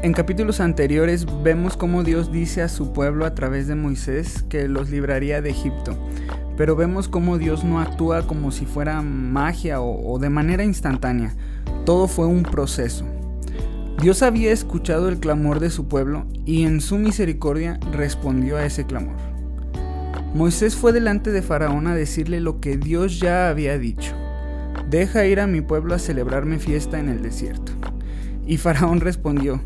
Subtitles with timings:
[0.00, 4.68] En capítulos anteriores vemos cómo Dios dice a su pueblo a través de Moisés que
[4.68, 5.98] los libraría de Egipto,
[6.56, 11.34] pero vemos cómo Dios no actúa como si fuera magia o, de manera instantánea,
[11.84, 13.04] todo fue un proceso.
[14.00, 18.86] Dios había escuchado el clamor de su pueblo y en su misericordia respondió a ese
[18.86, 19.16] clamor.
[20.32, 24.14] Moisés fue delante de Faraón a decirle lo que Dios ya había dicho.
[24.88, 27.72] Deja ir a mi pueblo a celebrarme fiesta en el desierto.
[28.46, 29.60] Y Faraón respondió,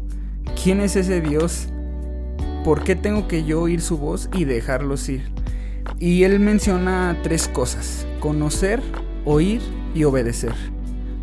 [0.62, 1.66] ¿Quién es ese Dios?
[2.62, 5.24] ¿Por qué tengo que yo oír su voz y dejarlos ir?
[5.98, 8.80] Y él menciona tres cosas, conocer,
[9.24, 9.60] oír
[9.92, 10.54] y obedecer.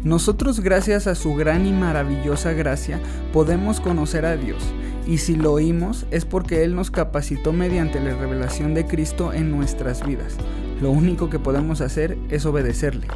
[0.03, 2.99] Nosotros gracias a su gran y maravillosa gracia
[3.31, 4.61] podemos conocer a Dios
[5.07, 9.51] y si lo oímos es porque Él nos capacitó mediante la revelación de Cristo en
[9.51, 10.35] nuestras vidas.
[10.81, 13.07] Lo único que podemos hacer es obedecerle.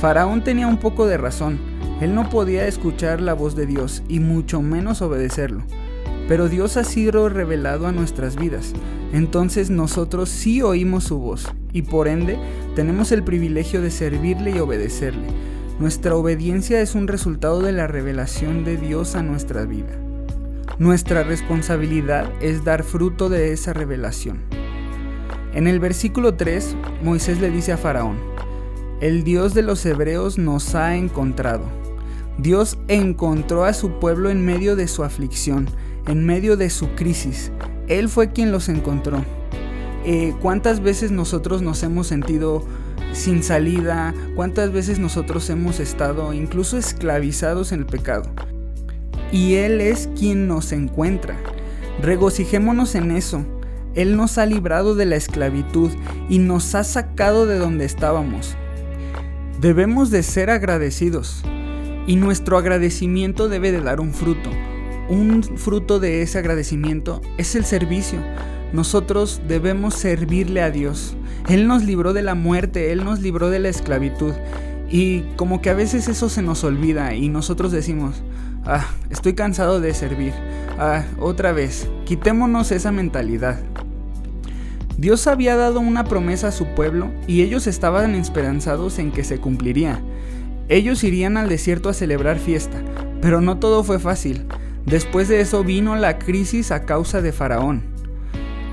[0.00, 1.58] Faraón tenía un poco de razón,
[2.00, 5.62] él no podía escuchar la voz de Dios y mucho menos obedecerlo.
[6.28, 8.72] Pero Dios ha sido revelado a nuestras vidas,
[9.12, 12.38] entonces nosotros sí oímos su voz y por ende
[12.74, 15.26] tenemos el privilegio de servirle y obedecerle.
[15.78, 19.98] Nuestra obediencia es un resultado de la revelación de Dios a nuestra vida.
[20.78, 24.42] Nuestra responsabilidad es dar fruto de esa revelación.
[25.52, 28.16] En el versículo 3, Moisés le dice a Faraón,
[29.00, 31.83] el Dios de los hebreos nos ha encontrado
[32.38, 35.68] Dios encontró a su pueblo en medio de su aflicción,
[36.06, 37.52] en medio de su crisis.
[37.88, 39.24] Él fue quien los encontró.
[40.04, 42.64] Eh, ¿Cuántas veces nosotros nos hemos sentido
[43.12, 44.14] sin salida?
[44.34, 48.24] ¿Cuántas veces nosotros hemos estado incluso esclavizados en el pecado?
[49.32, 51.36] Y Él es quien nos encuentra.
[52.02, 53.44] Regocijémonos en eso.
[53.94, 55.90] Él nos ha librado de la esclavitud
[56.28, 58.56] y nos ha sacado de donde estábamos.
[59.60, 61.44] Debemos de ser agradecidos.
[62.06, 64.50] Y nuestro agradecimiento debe de dar un fruto.
[65.08, 68.18] Un fruto de ese agradecimiento es el servicio.
[68.72, 71.16] Nosotros debemos servirle a Dios.
[71.48, 74.32] Él nos libró de la muerte, Él nos libró de la esclavitud.
[74.90, 78.22] Y como que a veces eso se nos olvida y nosotros decimos,
[78.64, 80.32] ah, estoy cansado de servir.
[80.78, 83.60] Ah, otra vez, quitémonos esa mentalidad.
[84.96, 89.38] Dios había dado una promesa a su pueblo y ellos estaban esperanzados en que se
[89.38, 90.00] cumpliría.
[90.68, 92.82] Ellos irían al desierto a celebrar fiesta,
[93.20, 94.46] pero no todo fue fácil.
[94.86, 97.82] Después de eso vino la crisis a causa de Faraón.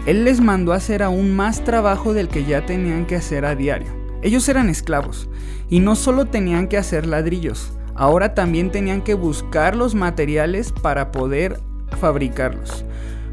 [0.06, 3.90] Él les mandó hacer aún más trabajo del que ya tenían que hacer a diario.
[4.24, 5.30] Ellos eran esclavos
[5.70, 11.12] y no solo tenían que hacer ladrillos, ahora también tenían que buscar los materiales para
[11.12, 11.60] poder
[12.00, 12.86] fabricarlos.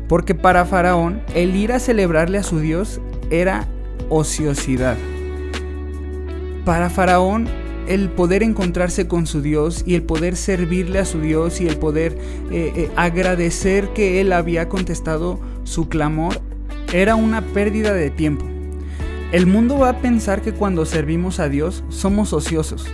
[0.08, 3.69] Porque para Faraón el ir a celebrarle a su Dios era
[4.08, 4.96] ociosidad.
[6.64, 7.48] Para Faraón
[7.88, 11.76] el poder encontrarse con su Dios y el poder servirle a su Dios y el
[11.78, 12.19] poder
[12.50, 16.41] eh, eh, agradecer que Él había contestado su clamor
[16.93, 18.44] era una pérdida de tiempo.
[19.32, 22.87] El mundo va a pensar que cuando servimos a Dios somos ociosos.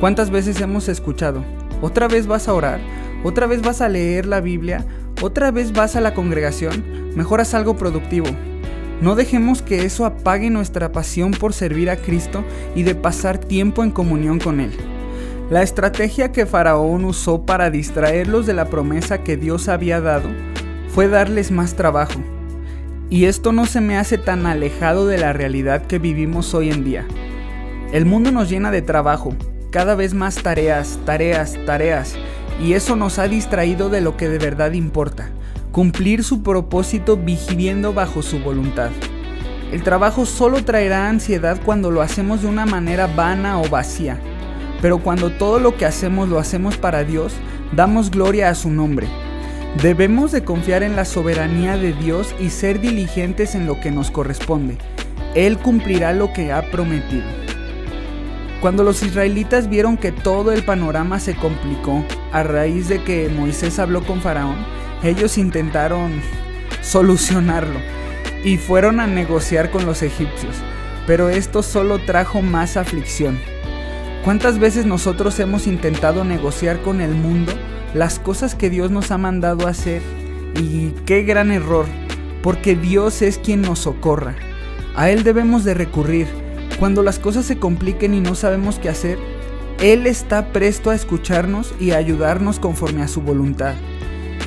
[0.00, 1.44] ¿Cuántas veces hemos escuchado?
[1.82, 2.80] ¿Otra vez vas a orar?
[3.22, 4.86] ¿Otra vez vas a leer la Biblia?
[5.22, 6.84] ¿Otra vez vas a la congregación?
[7.14, 8.26] Mejor haz algo productivo.
[9.00, 12.44] No dejemos que eso apague nuestra pasión por servir a Cristo
[12.74, 14.72] y de pasar tiempo en comunión con Él.
[15.50, 20.30] La estrategia que Faraón usó para distraerlos de la promesa que Dios había dado
[20.88, 22.20] fue darles más trabajo.
[23.10, 26.84] Y esto no se me hace tan alejado de la realidad que vivimos hoy en
[26.84, 27.06] día.
[27.92, 29.34] El mundo nos llena de trabajo,
[29.70, 32.14] cada vez más tareas, tareas, tareas,
[32.62, 35.30] y eso nos ha distraído de lo que de verdad importa,
[35.74, 38.90] cumplir su propósito viviendo bajo su voluntad.
[39.72, 44.20] El trabajo solo traerá ansiedad cuando lo hacemos de una manera vana o vacía,
[44.80, 47.32] pero cuando todo lo que hacemos lo hacemos para Dios,
[47.72, 49.08] damos gloria a su nombre.
[49.82, 54.12] Debemos de confiar en la soberanía de Dios y ser diligentes en lo que nos
[54.12, 54.78] corresponde.
[55.34, 57.26] Él cumplirá lo que ha prometido.
[58.60, 63.80] Cuando los israelitas vieron que todo el panorama se complicó a raíz de que Moisés
[63.80, 66.22] habló con Faraón, ellos intentaron
[66.80, 67.78] solucionarlo
[68.42, 70.56] y fueron a negociar con los egipcios,
[71.06, 73.38] pero esto solo trajo más aflicción.
[74.24, 77.52] ¿Cuántas veces nosotros hemos intentado negociar con el mundo
[77.92, 80.00] las cosas que Dios nos ha mandado hacer?
[80.58, 81.84] Y qué gran error,
[82.42, 84.34] porque Dios es quien nos socorra.
[84.96, 86.28] A Él debemos de recurrir.
[86.78, 89.18] Cuando las cosas se compliquen y no sabemos qué hacer,
[89.80, 93.74] Él está presto a escucharnos y a ayudarnos conforme a su voluntad.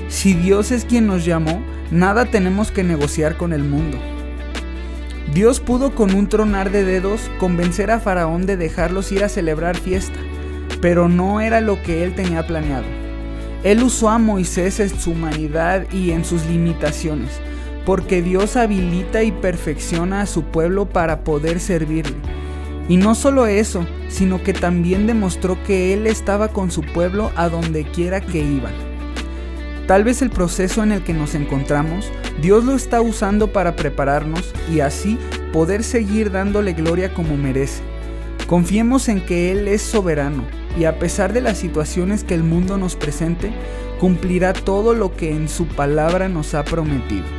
[0.09, 1.61] Si Dios es quien nos llamó,
[1.91, 3.97] nada tenemos que negociar con el mundo.
[5.33, 9.75] Dios pudo con un tronar de dedos convencer a Faraón de dejarlos ir a celebrar
[9.77, 10.17] fiesta,
[10.79, 12.85] pero no era lo que él tenía planeado.
[13.63, 17.41] Él usó a Moisés en su humanidad y en sus limitaciones,
[17.85, 22.15] porque Dios habilita y perfecciona a su pueblo para poder servirle.
[22.87, 27.49] Y no solo eso, sino que también demostró que Él estaba con su pueblo a
[27.49, 28.86] donde quiera que iban.
[29.87, 32.11] Tal vez el proceso en el que nos encontramos,
[32.41, 35.17] Dios lo está usando para prepararnos y así
[35.53, 37.81] poder seguir dándole gloria como merece.
[38.47, 40.43] Confiemos en que Él es soberano
[40.77, 43.53] y a pesar de las situaciones que el mundo nos presente,
[43.97, 47.36] cumplirá todo lo que en su palabra nos ha prometido.